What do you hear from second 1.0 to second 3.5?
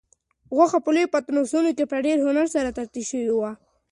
پتنوسونو کې په ډېر هنر سره ترتیب شوې